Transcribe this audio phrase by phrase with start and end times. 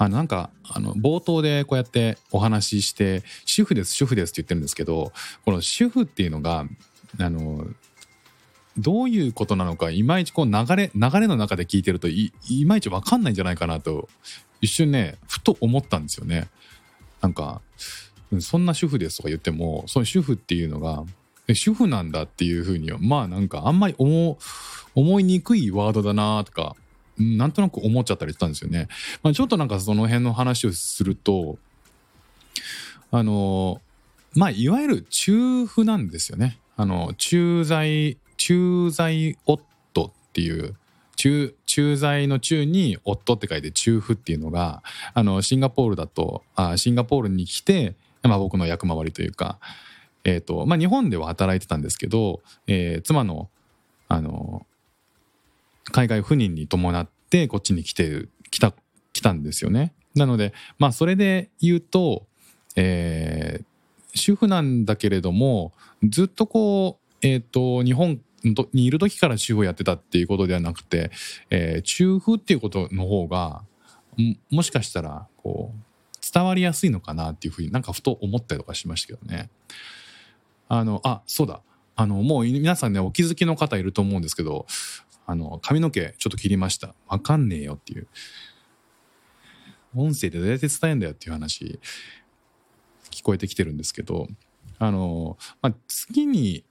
[0.00, 5.12] あのなんかあの冒頭でこうやってお話しして「主婦です主婦です」って言ってるんですけど
[5.44, 6.64] この主婦っていうのが
[7.18, 7.66] あの
[8.78, 14.08] どういうことなのかいまいちこう流れ流れの中で聞いてるといいまいち分かんないんじゃないかなと
[14.62, 16.48] 一瞬ねふと思ったんですよね。
[17.20, 17.60] なんか
[18.38, 21.04] そんな主婦ですとか言ってもその主婦っていうのが
[21.52, 26.74] 主婦なんだっていうふうにはまあなんかあんまり思いにくいワードだなとか
[27.20, 28.88] なんとなく思っちゃったりしたんですよね。
[29.22, 31.58] まあ、ちょっとなんかその辺の話をすると
[33.10, 33.80] あの
[34.34, 36.58] まあいわゆる中婦なんですよね。
[36.76, 40.76] あの駐在駐在夫っていう
[41.16, 44.82] 駐駐在の中に夫って書いて中婦っていうのが
[45.12, 49.58] あのシンガポールだとあシンガポールに来て、まあ、僕の役回りというか、
[50.24, 53.50] えーとまあ、日本では働いてたんですけど、えー、妻の
[54.08, 54.66] あの
[55.90, 58.72] 海外赴任に伴ってこっちに来て来た
[59.12, 59.92] 来たんですよね。
[60.14, 62.26] なのでまあそれで言うと、
[62.76, 63.64] えー、
[64.14, 65.72] 主婦なんだけれども
[66.08, 68.20] ずっとこう、えーと日本
[68.72, 71.10] にいる時から主婦やってたっていうことではなくて、
[71.50, 73.62] えー、中風っていうことの方が
[74.50, 75.90] もしかしたらこう
[76.32, 79.48] 伝わりやすいのかなっていうふうになんかふと思ったりとかしましたけどね。
[80.68, 81.62] あのあそうだ
[81.96, 84.66] あのもう皆さんねお気づきの方いると思うんですけど
[85.30, 88.08] あの髪の毛ちょっと切りましたわかんねえよっていう
[89.94, 91.78] 音声でどうやって伝えんだよっていう話
[93.12, 94.26] 聞こえてきてるんですけど
[94.80, 96.64] あの、まあ、次に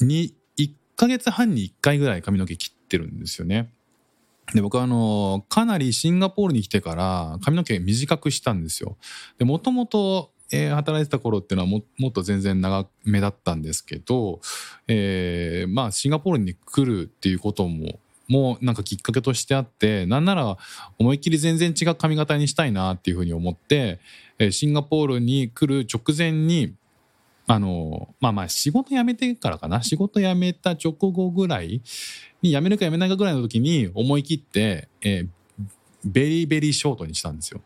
[0.00, 3.70] に1ヶ月半に1回ぐらい髪の毛切ってるんですよね。
[4.54, 8.96] で僕はあのかなりシンガポールに来てから髪の毛短くしたんですよ。
[9.38, 14.40] でもともとえー、働いてた頃っていうのはももっと全然長めだったんですけど、
[14.86, 17.98] えー、まあシンガポールに来るっていうことも
[18.28, 20.56] もうなんかきっかけとしてあってなんなら
[20.98, 24.00] 思いっきり全然違う髪型にしたいなっていうふうに思って、
[24.38, 26.74] えー、シンガポールに来る直前に
[27.46, 31.80] あのまあまあ仕事辞めてからかな仕事辞めた直後ぐらい
[32.42, 35.28] に辞めるか辞めないかぐらいの時に思い切って、えー、
[36.04, 37.62] ベリーベリーショートにしたんですよ。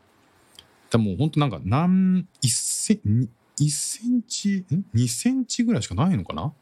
[0.92, 6.52] でも本当なんか何1セン1センチん？2センチぐらいしかないのかな？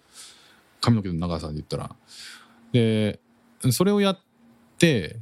[0.81, 1.97] 髪の毛の長さで言ったら。
[2.73, 3.19] で
[3.73, 4.21] それをやっ
[4.79, 5.19] て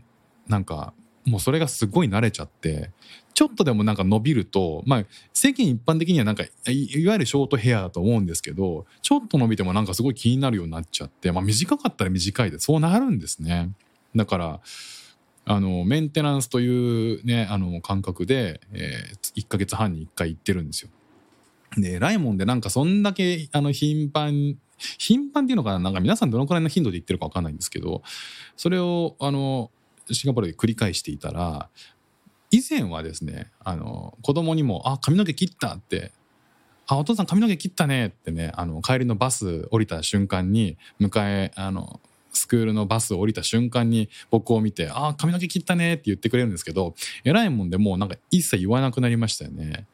[0.47, 0.93] なんか
[1.25, 2.91] もうそれがすごい慣れちゃって
[3.35, 13.71] ちょっとでもなんか伸びるとまあ世間一般的にはなんかいわゆるショートヘアだと思うんですけどちょっと伸びてもなんかすごい気になるようになっちゃってまあ短かったら短いでそうなるんですね。
[14.15, 14.61] だから
[15.49, 20.91] あのメンテナンスというねあの感覚で、えー、1ヶ月半に1回行ってるんですよ。
[21.77, 24.57] でライモンでなんかそんだけあの頻繁
[24.99, 25.79] 頻繁っていうのかな？
[25.79, 28.03] なんか皆さんどのくらいの頻度で行ってるか分かんないんですけど
[28.57, 29.71] それをあの
[30.11, 31.69] シンガポールで繰り返していたら
[32.51, 36.13] 以前はですねあの子供にも「あ髪の毛切った」って
[36.87, 42.01] 「あお父さん髪の毛切ったね」ってねあの帰りのバス降りた瞬間に迎えあの
[42.33, 46.94] スクールのバスを降りた瞬間に僕を見て「ああ髪の毛切ったね」って言ってくれるんですけど
[47.25, 49.87] 偉いもんでもうなんか一切言わなくなりましたよね。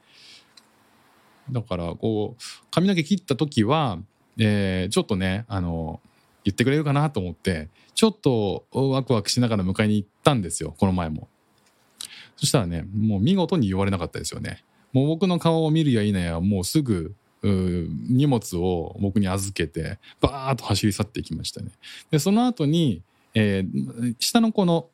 [1.50, 3.99] だからこう髪の毛切った時は、
[4.39, 6.00] えー、ちょっとねあの
[6.44, 11.28] 言ってくれるかなと思ってちょっとワクワクしながら迎えに行ったんですよこの前も。
[12.37, 14.65] そしたらねもう見事に言われなかったですよね。
[14.93, 17.15] もう僕の顔を見るや否やもうすぐ
[17.49, 21.71] 荷物を僕に預けてバーッと走り去っていきましたね。
[22.10, 23.03] でその後に、
[23.34, 24.88] えー、下の子の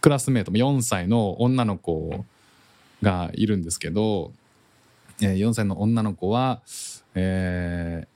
[0.00, 2.24] クラスメート4歳の女の子
[3.02, 4.32] がいるんですけど、
[5.20, 6.62] えー、4歳の女の子は、
[7.14, 8.06] え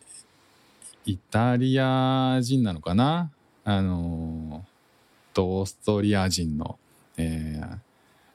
[1.06, 3.31] ー、イタリア人なのかな？
[3.64, 4.64] あの
[5.35, 6.79] とオーストリア人の、
[7.19, 7.79] えー、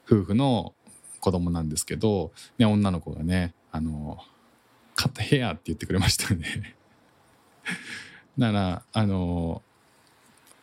[0.06, 0.74] 夫婦の
[1.18, 4.33] 子供なんですけど、ね、女の子がねあのカ
[5.14, 6.74] ットヘアって言ってくれましたね
[8.36, 9.62] だからあの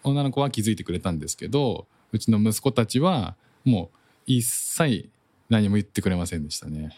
[0.03, 5.09] 女の子は気づいてくれたんですけどうちの息子たちはもう一切
[5.49, 6.97] 何も言ってくれませんでしたね。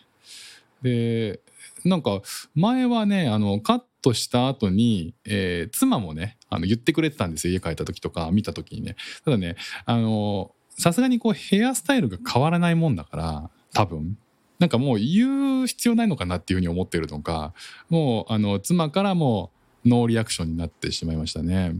[0.82, 1.40] で
[1.86, 2.22] なんか
[2.56, 8.96] 前はねあのカットした後に、えー、妻もねあの言ってくれてたんですよ家帰った時とか見た時にね。
[9.24, 9.56] ただね
[9.86, 14.18] あのさすがにこうヘアスタイルが変わらないもんだから多分
[14.64, 17.54] なんかもう言う必要ないのかなっていうふうに思ってるのか
[17.90, 19.52] もうあの妻からも
[19.84, 21.76] ノーリアクションになってしまいましたね。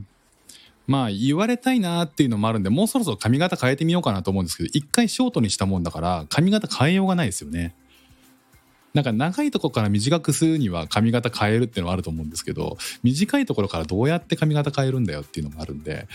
[0.86, 7.74] まあ言われたいなっていうのもあるんでもうそろそろ髪型変えてみようかなと思うんですけど一回ショートにしたもんだから髪型変えようがないですよね。
[8.94, 16.06] なんか長いとこから短くするには髪型変えるっていうのはあると思うんですけど短いところからどうやって髪型変えるんだよっていうのもあるんで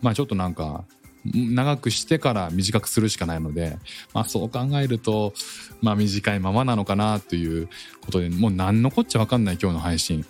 [0.00, 0.84] まあちょっとなんか
[1.24, 3.78] 長くしてから短くするしかないので、
[4.12, 5.32] まあ、そう考えると、
[5.80, 7.68] まあ、短いままなのかなという
[8.04, 10.24] ことでもう何のこっちゃ分かんない今日の配信。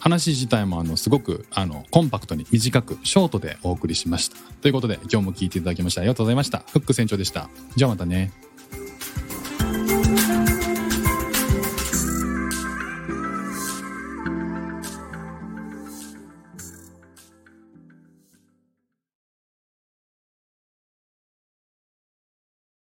[0.00, 4.36] 話自体もあのすごくあのコンパクトに短くショートでお送りしました。
[4.60, 6.58] ということで今日も聞いていただきましてありがとうございました。
[6.70, 7.50] フック船長でした。
[7.74, 8.30] じゃあまたね。